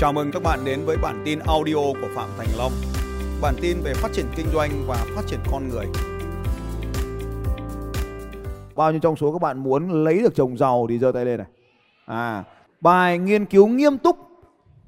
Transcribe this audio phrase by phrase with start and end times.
[0.00, 2.72] Chào mừng các bạn đến với bản tin audio của Phạm Thành Long.
[3.42, 5.86] Bản tin về phát triển kinh doanh và phát triển con người.
[8.76, 11.38] Bao nhiêu trong số các bạn muốn lấy được chồng giàu thì giơ tay lên
[11.38, 11.46] này.
[12.06, 12.44] À,
[12.80, 14.16] bài nghiên cứu nghiêm túc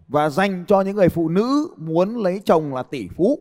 [0.09, 3.39] và dành cho những người phụ nữ muốn lấy chồng là tỷ phú.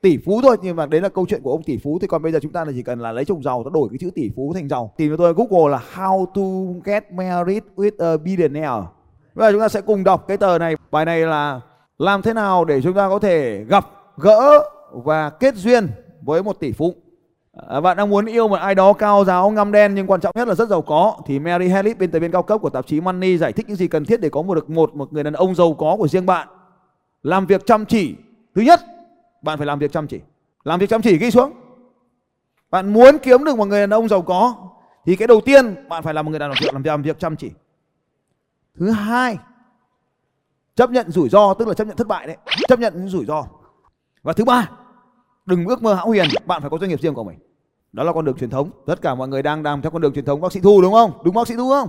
[0.00, 2.22] Tỷ phú thôi nhưng mà đấy là câu chuyện của ông tỷ phú thì còn
[2.22, 4.10] bây giờ chúng ta là chỉ cần là lấy chồng giàu ta đổi cái chữ
[4.14, 4.92] tỷ phú thành giàu.
[4.96, 8.99] Tìm cho tôi Google là how to get married with a billionaire.
[9.40, 10.76] Bây giờ chúng ta sẽ cùng đọc cái tờ này.
[10.90, 11.60] Bài này là
[11.98, 15.88] làm thế nào để chúng ta có thể gặp gỡ và kết duyên
[16.22, 16.94] với một tỷ phú.
[17.68, 20.32] À, bạn đang muốn yêu một ai đó cao giáo ngăm đen nhưng quan trọng
[20.36, 22.86] nhất là rất giàu có thì Mary Harris biên tập viên cao cấp của tạp
[22.86, 25.24] chí Money giải thích những gì cần thiết để có một được một một người
[25.24, 26.48] đàn ông giàu có của riêng bạn.
[27.22, 28.14] Làm việc chăm chỉ.
[28.54, 28.80] Thứ nhất,
[29.42, 30.20] bạn phải làm việc chăm chỉ.
[30.64, 31.52] Làm việc chăm chỉ ghi xuống.
[32.70, 34.54] Bạn muốn kiếm được một người đàn ông giàu có
[35.06, 37.36] thì cái đầu tiên bạn phải là một người đàn ông làm, làm việc chăm
[37.36, 37.50] chỉ.
[38.80, 39.38] Thứ hai,
[40.74, 42.36] chấp nhận rủi ro tức là chấp nhận thất bại đấy,
[42.68, 43.44] chấp nhận những rủi ro.
[44.22, 44.70] Và thứ ba,
[45.46, 47.38] đừng ước mơ hão huyền, bạn phải có doanh nghiệp riêng của mình.
[47.92, 48.70] Đó là con đường truyền thống.
[48.86, 50.92] Tất cả mọi người đang làm theo con đường truyền thống bác sĩ Thu đúng
[50.92, 51.12] không?
[51.24, 51.88] Đúng bác sĩ Thu không?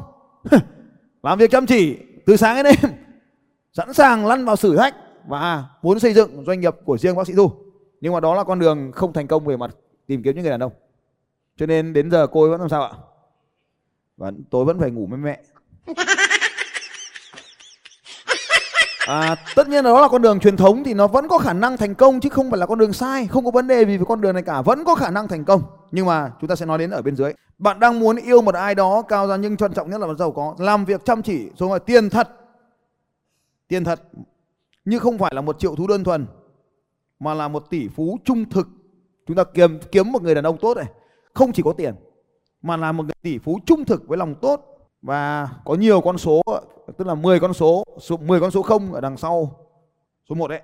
[1.24, 2.92] làm việc chăm chỉ từ sáng đến đêm,
[3.74, 4.96] sẵn sàng lăn vào thử thách
[5.28, 7.52] và muốn xây dựng doanh nghiệp của riêng bác sĩ Thu.
[8.02, 9.76] Nhưng mà đó là con đường không thành công về mặt
[10.08, 10.72] tìm kiếm những người đàn ông.
[11.58, 12.92] Cho nên đến giờ cô ấy vẫn làm sao ạ?
[14.18, 15.42] Và tôi vẫn phải ngủ với mẹ.
[19.12, 21.54] À, tất nhiên là đó là con đường truyền thống thì nó vẫn có khả
[21.54, 23.98] năng thành công chứ không phải là con đường sai không có vấn đề gì
[23.98, 25.62] về con đường này cả vẫn có khả năng thành công.
[25.92, 27.34] Nhưng mà chúng ta sẽ nói đến ở bên dưới.
[27.58, 30.32] Bạn đang muốn yêu một ai đó cao ra nhưng quan trọng nhất là giàu
[30.32, 32.30] có làm việc chăm chỉ số là tiền thật.
[33.68, 34.02] Tiền thật
[34.86, 36.26] nhưng không phải là một triệu thú đơn thuần
[37.20, 38.68] mà là một tỷ phú trung thực.
[39.28, 40.88] Chúng ta kiếm kiếm một người đàn ông tốt này
[41.34, 41.96] không chỉ có tiền
[42.62, 44.66] mà là một người tỷ phú trung thực với lòng tốt.
[45.02, 46.42] Và có nhiều con số
[47.02, 49.52] tức là 10 con số, số 10 con số không ở đằng sau
[50.30, 50.62] số 1 đấy.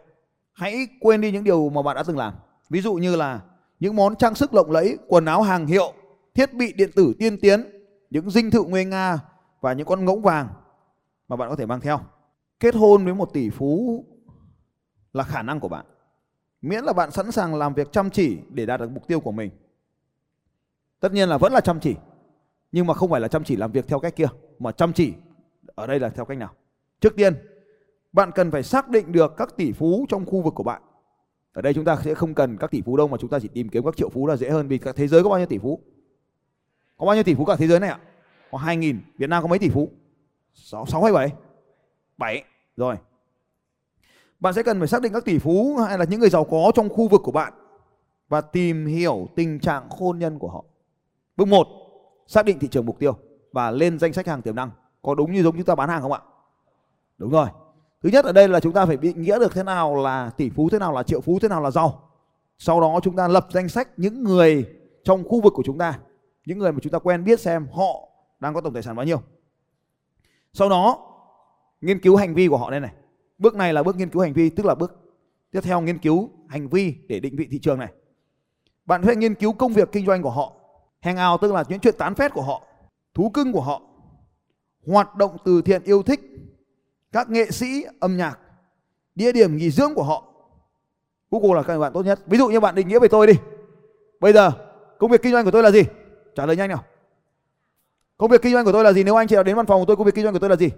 [0.54, 2.34] Hãy quên đi những điều mà bạn đã từng làm.
[2.70, 3.42] Ví dụ như là
[3.80, 5.94] những món trang sức lộng lẫy, quần áo hàng hiệu,
[6.34, 7.64] thiết bị điện tử tiên tiến,
[8.10, 9.20] những dinh thự nguy nga
[9.62, 10.48] và những con ngỗng vàng
[11.28, 12.00] mà bạn có thể mang theo.
[12.60, 14.06] Kết hôn với một tỷ phú
[15.14, 15.86] là khả năng của bạn.
[16.62, 19.32] Miễn là bạn sẵn sàng làm việc chăm chỉ để đạt được mục tiêu của
[19.32, 19.52] mình.
[21.00, 21.96] Tất nhiên là vẫn là chăm chỉ
[22.72, 24.28] nhưng mà không phải là chăm chỉ làm việc theo cách kia
[24.60, 25.14] mà chăm chỉ
[25.78, 26.54] ở đây là theo cách nào?
[27.02, 27.34] Trước tiên,
[28.14, 30.82] bạn cần phải xác định được các tỷ phú trong khu vực của bạn.
[31.54, 33.48] Ở đây chúng ta sẽ không cần các tỷ phú đâu mà chúng ta chỉ
[33.48, 35.48] tìm kiếm các triệu phú là dễ hơn vì cả thế giới có bao nhiêu
[35.48, 35.80] tỷ phú?
[36.98, 38.00] Có bao nhiêu tỷ phú cả thế giới này ạ?
[38.52, 39.92] Có hai nghìn, Việt Nam có mấy tỷ phú?
[40.54, 41.34] Sáu sáu hay bảy?
[42.18, 42.44] Bảy.
[42.78, 42.96] Rồi.
[44.40, 46.72] Bạn sẽ cần phải xác định các tỷ phú hay là những người giàu có
[46.76, 47.54] trong khu vực của bạn
[48.30, 50.64] và tìm hiểu tình trạng hôn nhân của họ.
[51.38, 51.68] Bước một,
[52.28, 53.18] xác định thị trường mục tiêu
[53.52, 54.72] và lên danh sách hàng tiềm năng
[55.02, 56.20] có đúng như giống chúng ta bán hàng không ạ?
[57.18, 57.48] Đúng rồi.
[58.04, 60.50] Thứ nhất ở đây là chúng ta phải định nghĩa được thế nào là tỷ
[60.50, 62.10] phú thế nào là triệu phú thế nào là giàu.
[62.58, 64.66] Sau đó chúng ta lập danh sách những người
[65.04, 66.00] trong khu vực của chúng ta
[66.46, 68.10] những người mà chúng ta quen biết xem họ
[68.40, 69.22] đang có tổng tài sản bao nhiêu.
[70.54, 71.00] Sau đó
[71.82, 72.94] nghiên cứu hành vi của họ đây này.
[73.38, 75.00] Bước này là bước nghiên cứu hành vi tức là bước
[75.52, 77.94] tiếp theo nghiên cứu hành vi để định vị thị trường này.
[78.86, 80.54] Bạn phải nghiên cứu công việc kinh doanh của họ
[81.02, 82.64] Hangout tức là những chuyện tán phét của họ,
[83.14, 83.82] thú cưng của họ,
[84.88, 86.20] hoạt động từ thiện yêu thích,
[87.12, 88.40] các nghệ sĩ âm nhạc,
[89.16, 90.24] địa điểm nghỉ dưỡng của họ.
[91.32, 92.20] Google là các bạn tốt nhất.
[92.26, 93.34] Ví dụ như bạn định nghĩa về tôi đi.
[94.20, 94.52] Bây giờ
[94.98, 95.84] công việc kinh doanh của tôi là gì?
[96.36, 96.84] Trả lời nhanh nào.
[98.18, 99.04] Công việc kinh doanh của tôi là gì?
[99.04, 100.50] Nếu anh chị nào đến văn phòng của tôi, công việc kinh doanh của tôi
[100.50, 100.70] là gì?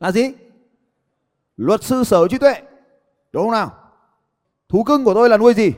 [0.00, 0.32] Là gì?
[1.56, 2.54] Luật sư sở trí tuệ.
[3.32, 3.72] Đúng không nào?
[4.68, 5.72] Thú cưng của tôi là nuôi gì?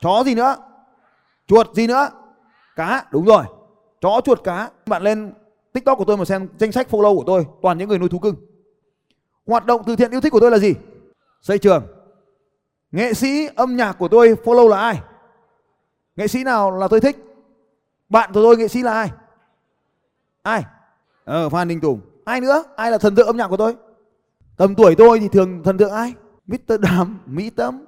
[0.00, 0.56] Chó gì nữa?
[1.46, 2.08] chuột gì nữa
[2.76, 3.44] cá đúng rồi
[4.00, 5.32] chó chuột cá bạn lên
[5.72, 8.18] tiktok của tôi mà xem danh sách follow của tôi, toàn những người nuôi thú
[8.18, 8.34] cưng.
[9.46, 10.74] Hoạt động từ thiện yêu thích của tôi là gì?
[11.40, 11.86] Xây trường.
[12.92, 15.00] Nghệ sĩ âm nhạc của tôi follow là ai?
[16.16, 17.16] Nghệ sĩ nào là tôi thích?
[18.08, 19.10] Bạn của tôi, nghệ sĩ là ai?
[20.42, 20.64] Ai?
[21.24, 22.00] Ờ phan đình tùng.
[22.24, 22.64] Ai nữa?
[22.76, 23.76] Ai là thần tượng âm nhạc của tôi?
[24.56, 26.14] Tầm tuổi tôi thì thường thần tượng ai?
[26.46, 27.84] Mr đàm, mỹ tâm.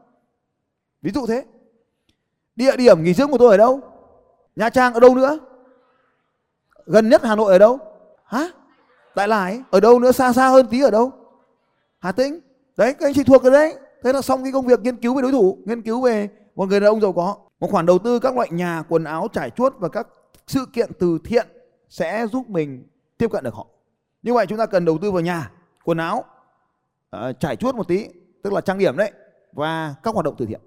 [1.02, 1.44] Ví dụ thế.
[2.56, 3.80] Địa điểm nghỉ dưỡng của tôi ở đâu?
[4.56, 5.38] Nha Trang ở đâu nữa?
[6.86, 7.78] Gần nhất Hà Nội ở đâu?
[8.24, 8.48] Hả?
[9.16, 11.12] Đại Lải ở đâu nữa xa xa hơn tí ở đâu?
[11.98, 12.40] Hà Tĩnh.
[12.76, 13.74] Đấy các anh chị thuộc rồi đấy.
[14.02, 16.68] Thế là xong cái công việc nghiên cứu về đối thủ, nghiên cứu về một
[16.68, 17.36] người đàn ông giàu có.
[17.60, 20.08] Một khoản đầu tư các loại nhà, quần áo, trải chuốt và các
[20.46, 21.46] sự kiện từ thiện
[21.88, 22.86] sẽ giúp mình
[23.18, 23.66] tiếp cận được họ.
[24.22, 25.50] Như vậy chúng ta cần đầu tư vào nhà,
[25.84, 26.24] quần áo,
[27.16, 28.08] uh, trải chuốt một tí,
[28.42, 29.12] tức là trang điểm đấy
[29.52, 30.60] và các hoạt động từ thiện.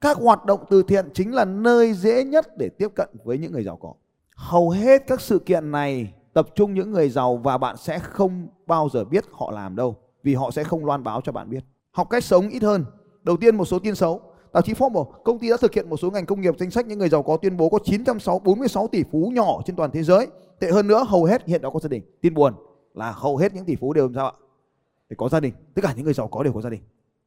[0.00, 3.52] Các hoạt động từ thiện chính là nơi dễ nhất để tiếp cận với những
[3.52, 3.92] người giàu có.
[4.38, 8.48] Hầu hết các sự kiện này tập trung những người giàu và bạn sẽ không
[8.66, 9.96] bao giờ biết họ làm đâu.
[10.22, 11.64] vì họ sẽ không loan báo cho bạn biết.
[11.90, 12.84] Học cách sống ít hơn.
[13.22, 14.20] Đầu tiên một số tin xấu.
[14.52, 16.86] Tạp chí Forbes, công ty đã thực hiện một số ngành công nghiệp danh sách
[16.86, 20.26] những người giàu có tuyên bố có 946 tỷ phú nhỏ trên toàn thế giới.
[20.60, 22.02] Tệ hơn nữa, hầu hết hiện đã có gia đình.
[22.20, 22.54] Tin buồn
[22.94, 24.32] là hầu hết những tỷ phú đều làm sao ạ?
[25.10, 25.52] Để có gia đình.
[25.74, 26.80] Tất cả những người giàu có đều có gia đình.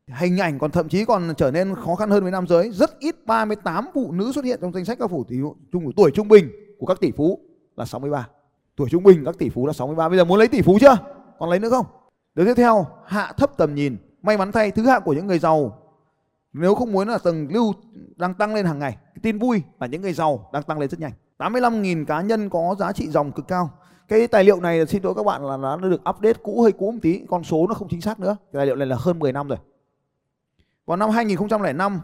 [0.07, 2.71] Hình ảnh còn thậm chí còn trở nên khó khăn hơn với nam giới.
[2.71, 5.35] Rất ít 38 phụ nữ xuất hiện trong danh sách các phủ tỷ
[5.71, 6.49] trung tuổi trung bình
[6.81, 7.39] của các tỷ phú
[7.75, 8.27] là 63.
[8.75, 10.09] Tuổi trung bình các tỷ phú là 63.
[10.09, 10.97] Bây giờ muốn lấy tỷ phú chưa?
[11.39, 11.85] Còn lấy nữa không?
[12.35, 13.97] Điều tiếp theo, hạ thấp tầm nhìn.
[14.21, 15.77] May mắn thay thứ hạng của những người giàu
[16.53, 17.73] nếu không muốn là tầng lưu
[18.15, 18.91] đang tăng lên hàng ngày.
[18.91, 21.11] Cái tin vui là những người giàu đang tăng lên rất nhanh.
[21.37, 23.69] 85.000 cá nhân có giá trị dòng cực cao.
[24.07, 26.91] Cái tài liệu này xin lỗi các bạn là nó được update cũ hơi cũ
[26.91, 28.37] một tí, con số nó không chính xác nữa.
[28.53, 29.57] Cái tài liệu này là hơn 10 năm rồi.
[30.85, 32.01] Vào năm 2005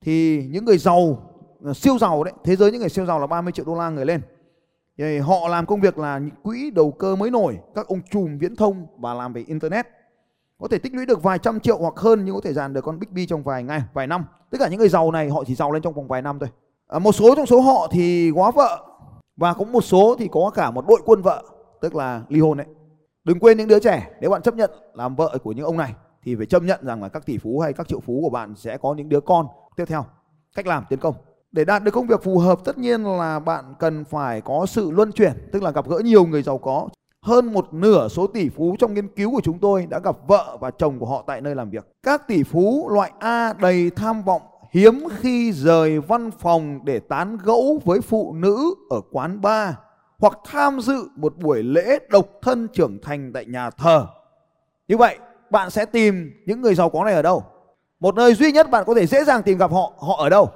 [0.00, 1.31] thì những người giàu
[1.74, 4.06] siêu giàu đấy, thế giới những người siêu giàu là 30 triệu đô la người
[4.06, 4.20] lên.
[4.98, 8.56] Thì họ làm công việc là quỹ đầu cơ mới nổi, các ông trùm viễn
[8.56, 9.86] thông và làm về internet.
[10.58, 12.80] Có thể tích lũy được vài trăm triệu hoặc hơn nhưng có thể dàn được
[12.80, 14.24] con Big B trong vài ngày, vài năm.
[14.50, 16.48] Tất cả những người giàu này họ chỉ giàu lên trong vòng vài năm thôi.
[16.86, 18.86] À, một số trong số họ thì góa vợ
[19.36, 21.44] và cũng một số thì có cả một đội quân vợ,
[21.80, 22.66] tức là ly hôn đấy.
[23.24, 25.94] Đừng quên những đứa trẻ, nếu bạn chấp nhận làm vợ của những ông này
[26.22, 28.54] thì phải chấp nhận rằng là các tỷ phú hay các triệu phú của bạn
[28.56, 30.04] sẽ có những đứa con tiếp theo.
[30.54, 31.14] Cách làm tiến công.
[31.52, 34.90] Để đạt được công việc phù hợp tất nhiên là bạn cần phải có sự
[34.90, 36.88] luân chuyển, tức là gặp gỡ nhiều người giàu có.
[37.22, 40.56] Hơn một nửa số tỷ phú trong nghiên cứu của chúng tôi đã gặp vợ
[40.60, 41.86] và chồng của họ tại nơi làm việc.
[42.02, 47.38] Các tỷ phú loại A đầy tham vọng hiếm khi rời văn phòng để tán
[47.44, 49.74] gẫu với phụ nữ ở quán bar
[50.18, 54.06] hoặc tham dự một buổi lễ độc thân trưởng thành tại nhà thờ.
[54.88, 55.18] Như vậy,
[55.50, 57.44] bạn sẽ tìm những người giàu có này ở đâu?
[58.00, 60.50] Một nơi duy nhất bạn có thể dễ dàng tìm gặp họ, họ ở đâu?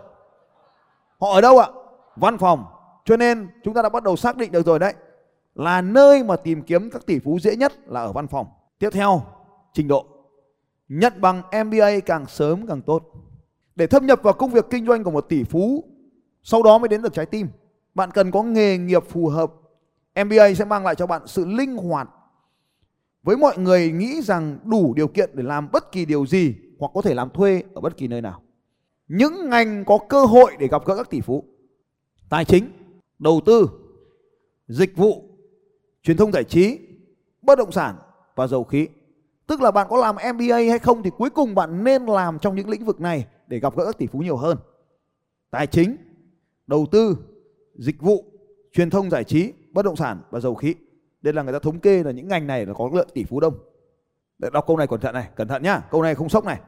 [1.21, 1.69] Họ ở đâu ạ?
[2.17, 2.65] Văn phòng.
[3.05, 4.95] Cho nên chúng ta đã bắt đầu xác định được rồi đấy.
[5.55, 8.47] Là nơi mà tìm kiếm các tỷ phú dễ nhất là ở văn phòng.
[8.79, 9.23] Tiếp theo,
[9.73, 10.07] trình độ.
[10.89, 13.03] Nhận bằng MBA càng sớm càng tốt.
[13.77, 15.85] Để thâm nhập vào công việc kinh doanh của một tỷ phú,
[16.43, 17.49] sau đó mới đến được trái tim.
[17.95, 19.53] Bạn cần có nghề nghiệp phù hợp.
[20.25, 22.09] MBA sẽ mang lại cho bạn sự linh hoạt.
[23.23, 26.91] Với mọi người nghĩ rằng đủ điều kiện để làm bất kỳ điều gì hoặc
[26.95, 28.41] có thể làm thuê ở bất kỳ nơi nào
[29.09, 31.45] những ngành có cơ hội để gặp gỡ các tỷ phú.
[32.29, 32.71] Tài chính,
[33.19, 33.69] đầu tư,
[34.69, 35.23] dịch vụ,
[36.03, 36.79] truyền thông giải trí,
[37.43, 37.97] bất động sản
[38.35, 38.89] và dầu khí.
[39.47, 42.57] Tức là bạn có làm MBA hay không thì cuối cùng bạn nên làm trong
[42.57, 44.59] những lĩnh vực này để gặp gỡ các tỷ phú nhiều hơn.
[45.51, 45.97] Tài chính,
[46.67, 47.17] đầu tư,
[47.75, 48.25] dịch vụ,
[48.73, 50.75] truyền thông giải trí, bất động sản và dầu khí.
[51.23, 53.41] Đây là người ta thống kê là những ngành này là có lượng tỷ phú
[53.41, 53.55] đông.
[54.39, 55.81] Để đọc câu này cẩn thận này, cẩn thận nhá.
[55.91, 56.61] Câu này không sốc này.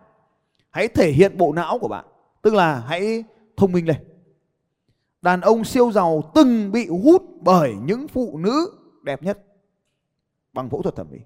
[0.70, 2.04] Hãy thể hiện bộ não của bạn.
[2.48, 3.24] Tức là hãy
[3.56, 3.96] thông minh lên.
[5.22, 8.72] Đàn ông siêu giàu từng bị hút bởi những phụ nữ
[9.02, 9.38] đẹp nhất
[10.52, 11.18] bằng phẫu thuật thẩm mỹ.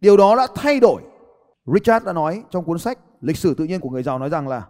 [0.00, 1.02] Điều đó đã thay đổi.
[1.66, 4.48] Richard đã nói trong cuốn sách Lịch sử tự nhiên của người giàu nói rằng
[4.48, 4.68] là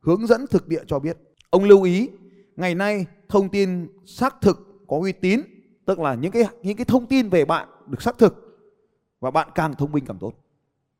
[0.00, 1.16] hướng dẫn thực địa cho biết.
[1.50, 2.10] Ông lưu ý
[2.56, 5.40] ngày nay thông tin xác thực có uy tín,
[5.86, 8.58] tức là những cái những cái thông tin về bạn được xác thực
[9.20, 10.32] và bạn càng thông minh càng tốt.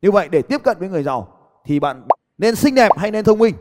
[0.01, 2.09] Như vậy để tiếp cận với người giàu thì bạn
[2.43, 3.55] nên xinh đẹp hay nên thông minh?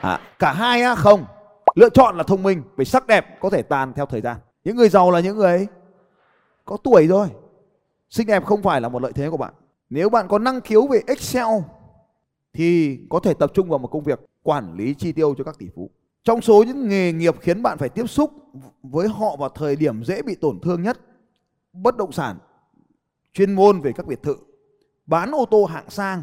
[0.00, 1.24] À, cả hai á không.
[1.74, 4.36] Lựa chọn là thông minh vì sắc đẹp có thể tàn theo thời gian.
[4.64, 5.66] Những người giàu là những người
[6.64, 7.28] có tuổi rồi
[8.10, 9.54] xinh đẹp không phải là một lợi thế của bạn.
[9.90, 11.46] Nếu bạn có năng khiếu về excel
[12.52, 15.58] thì có thể tập trung vào một công việc quản lý chi tiêu cho các
[15.58, 15.90] tỷ phú.
[16.24, 18.32] Trong số những nghề nghiệp khiến bạn phải tiếp xúc
[18.82, 20.98] với họ vào thời điểm dễ bị tổn thương nhất
[21.72, 22.36] bất động sản
[23.32, 24.36] chuyên môn về các biệt thự
[25.06, 26.22] bán ô tô hạng sang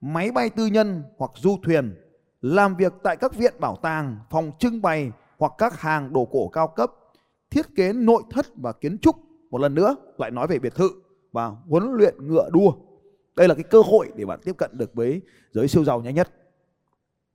[0.00, 1.94] máy bay tư nhân hoặc du thuyền,
[2.40, 6.48] làm việc tại các viện bảo tàng, phòng trưng bày hoặc các hàng đồ cổ
[6.48, 6.90] cao cấp,
[7.50, 9.16] thiết kế nội thất và kiến trúc.
[9.50, 10.90] Một lần nữa lại nói về biệt thự
[11.32, 12.72] và huấn luyện ngựa đua.
[13.36, 15.20] Đây là cái cơ hội để bạn tiếp cận được với
[15.52, 16.30] giới siêu giàu nhanh nhất.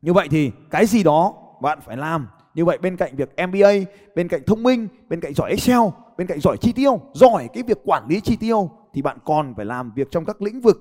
[0.02, 2.28] Như vậy thì cái gì đó bạn phải làm.
[2.56, 3.72] Như vậy bên cạnh việc MBA,
[4.16, 5.80] bên cạnh thông minh, bên cạnh giỏi Excel,
[6.18, 9.54] bên cạnh giỏi chi tiêu, giỏi cái việc quản lý chi tiêu thì bạn còn
[9.56, 10.78] phải làm việc trong các lĩnh vực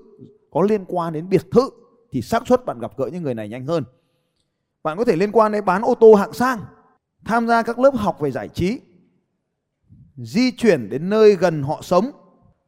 [0.54, 1.70] có liên quan đến biệt thự
[2.10, 3.84] thì xác suất bạn gặp gỡ những người này nhanh hơn.
[4.82, 6.60] Bạn có thể liên quan đến bán ô tô hạng sang,
[7.24, 8.80] tham gia các lớp học về giải trí,
[10.16, 12.10] di chuyển đến nơi gần họ sống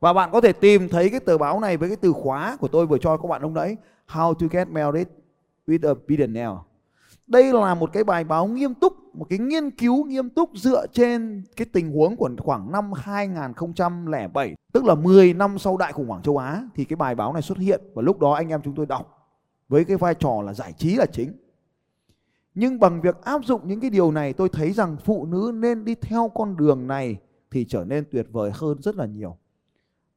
[0.01, 2.69] và bạn có thể tìm thấy cái tờ báo này với cái từ khóa của
[2.69, 3.77] tôi vừa cho các bạn lúc nãy
[4.09, 5.07] How to get married
[5.67, 6.57] with a billionaire.
[7.27, 10.87] Đây là một cái bài báo nghiêm túc, một cái nghiên cứu nghiêm túc dựa
[10.93, 16.09] trên cái tình huống của khoảng năm 2007, tức là 10 năm sau đại khủng
[16.09, 18.61] hoảng châu Á thì cái bài báo này xuất hiện và lúc đó anh em
[18.65, 19.33] chúng tôi đọc
[19.69, 21.33] với cái vai trò là giải trí là chính.
[22.55, 25.85] Nhưng bằng việc áp dụng những cái điều này tôi thấy rằng phụ nữ nên
[25.85, 27.17] đi theo con đường này
[27.51, 29.37] thì trở nên tuyệt vời hơn rất là nhiều.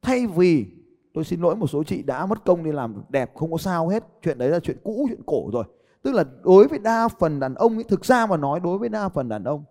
[0.02, 0.66] Thay vì
[1.14, 3.88] tôi xin lỗi một số chị đã mất công đi làm đẹp không có sao
[3.88, 5.64] hết chuyện đấy là chuyện cũ chuyện cổ rồi
[6.02, 8.88] tức là đối với đa phần đàn ông ấy thực ra mà nói đối với
[8.88, 9.64] đa phần đàn ông,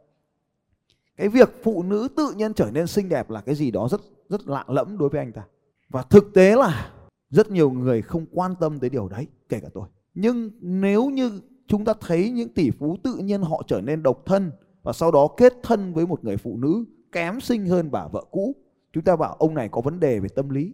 [1.18, 4.02] cái việc phụ nữ tự nhiên trở nên xinh đẹp là cái gì đó rất
[4.30, 5.44] rất lạ lẫm đối với anh ta.
[5.90, 6.92] Và thực tế là
[7.30, 9.88] rất nhiều người không quan tâm tới điều đấy, kể cả tôi.
[10.14, 14.24] Nhưng nếu như chúng ta thấy những tỷ phú tự nhiên họ trở nên độc
[14.26, 14.52] thân
[14.84, 18.26] và sau đó kết thân với một người phụ nữ kém xinh hơn bà vợ
[18.32, 18.56] cũ,
[18.94, 20.74] chúng ta bảo ông này có vấn đề về tâm lý.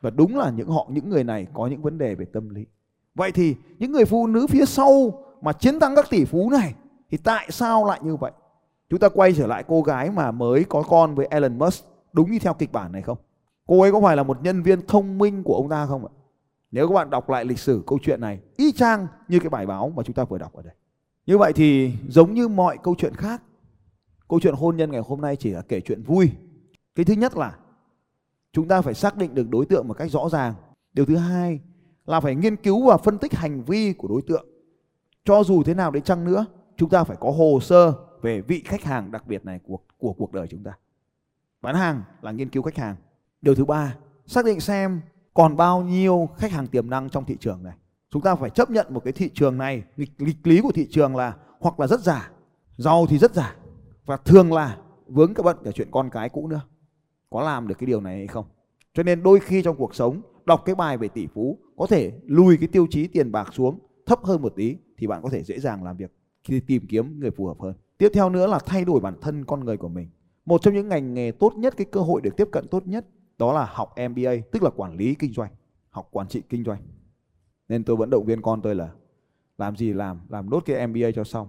[0.00, 2.66] Và đúng là những họ, những người này có những vấn đề về tâm lý
[3.18, 6.74] vậy thì những người phụ nữ phía sau mà chiến thắng các tỷ phú này,
[7.10, 8.32] thì tại sao lại như vậy?
[8.90, 12.30] Chúng ta quay trở lại cô gái mà mới có con với Elon Musk, đúng
[12.30, 13.18] như theo kịch bản này không?
[13.66, 16.12] Cô ấy có phải là một nhân viên thông minh của ông ta không ạ?
[16.70, 19.66] Nếu các bạn đọc lại lịch sử câu chuyện này, y chang như cái bài
[19.66, 20.74] báo mà chúng ta vừa đọc ở đây.
[21.26, 23.42] Như vậy thì giống như mọi câu chuyện khác,
[24.28, 26.30] câu chuyện hôn nhân ngày hôm nay chỉ là kể chuyện vui.
[26.94, 27.56] Cái thứ nhất là
[28.52, 30.54] chúng ta phải xác định được đối tượng một cách rõ ràng.
[30.92, 31.60] Điều thứ hai
[32.08, 34.46] là phải nghiên cứu và phân tích hành vi của đối tượng.
[35.24, 36.46] Cho dù thế nào đấy chăng nữa
[36.76, 40.12] chúng ta phải có hồ sơ về vị khách hàng đặc biệt này của của
[40.12, 40.72] cuộc đời chúng ta.
[41.62, 42.96] Bán hàng là nghiên cứu khách hàng.
[43.42, 43.96] Điều thứ ba
[44.26, 45.00] xác định xem
[45.34, 47.76] còn bao nhiêu khách hàng tiềm năng trong thị trường này.
[48.10, 50.88] Chúng ta phải chấp nhận một cái thị trường này nghịch, nghịch lý của thị
[50.90, 52.30] trường là hoặc là rất giả
[52.76, 53.56] giàu thì rất giả
[54.06, 56.60] và thường là vướng các bận cả chuyện con cái cũ nữa.
[57.30, 58.44] Có làm được cái điều này hay không?
[58.94, 62.12] Cho nên đôi khi trong cuộc sống đọc cái bài về tỷ phú, có thể
[62.26, 65.42] lùi cái tiêu chí tiền bạc xuống thấp hơn một tí thì bạn có thể
[65.42, 66.12] dễ dàng làm việc,
[66.44, 67.74] khi tìm kiếm người phù hợp hơn.
[67.98, 70.08] Tiếp theo nữa là thay đổi bản thân con người của mình.
[70.46, 73.06] Một trong những ngành nghề tốt nhất, cái cơ hội được tiếp cận tốt nhất,
[73.38, 75.50] đó là học MBA tức là quản lý kinh doanh,
[75.90, 76.82] học quản trị kinh doanh.
[77.68, 78.90] Nên tôi vẫn động viên con tôi là
[79.58, 81.48] làm gì làm làm đốt cái MBA cho xong.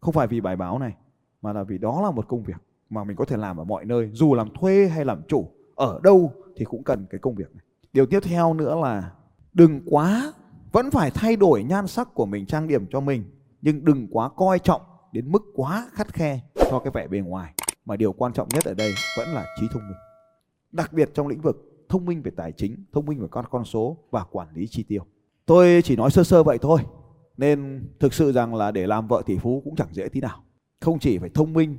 [0.00, 0.96] Không phải vì bài báo này,
[1.42, 3.84] mà là vì đó là một công việc mà mình có thể làm ở mọi
[3.84, 7.54] nơi, dù làm thuê hay làm chủ, ở đâu thì cũng cần cái công việc
[7.54, 9.12] này điều tiếp theo nữa là
[9.52, 10.32] đừng quá,
[10.72, 13.24] vẫn phải thay đổi nhan sắc của mình, trang điểm cho mình,
[13.62, 14.82] nhưng đừng quá coi trọng
[15.12, 17.54] đến mức quá khắt khe cho cái vẻ bề ngoài.
[17.84, 19.98] Mà điều quan trọng nhất ở đây vẫn là trí thông minh.
[20.72, 23.64] Đặc biệt trong lĩnh vực thông minh về tài chính, thông minh về các con
[23.64, 25.02] số và quản lý chi tiêu.
[25.46, 26.80] Tôi chỉ nói sơ sơ vậy thôi,
[27.36, 30.44] nên thực sự rằng là để làm vợ tỷ phú cũng chẳng dễ tí nào.
[30.80, 31.76] Không chỉ phải thông minh,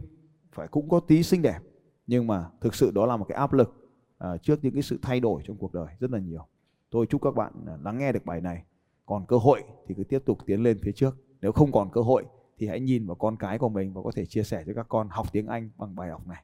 [0.56, 1.60] phải cũng có tí xinh đẹp,
[2.08, 3.83] nhưng mà thực sự đó là một cái áp lực
[4.24, 6.48] Ờ, trước những cái sự thay đổi trong cuộc đời rất là nhiều.
[6.90, 8.64] Tôi chúc các bạn ờ, lắng nghe được bài này.
[9.06, 11.18] Còn cơ hội thì cứ tiếp tục tiến lên phía trước.
[11.42, 12.24] Nếu không còn cơ hội
[12.58, 14.86] thì hãy nhìn vào con cái của mình và có thể chia sẻ cho các
[14.90, 16.44] con học tiếng Anh bằng bài học này.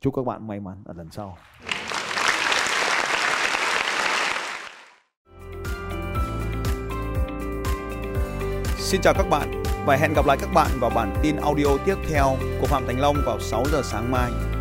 [0.00, 1.36] Chúc các bạn may mắn ở lần sau.
[8.76, 11.96] Xin chào các bạn và hẹn gặp lại các bạn vào bản tin audio tiếp
[12.08, 14.55] theo của Phạm Thành Long vào 6 giờ sáng mai.